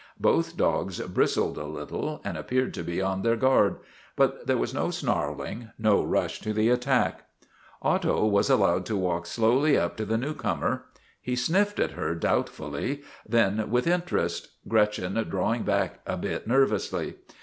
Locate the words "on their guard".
3.03-3.75